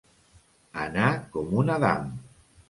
[0.85, 2.11] Anar com un Adam.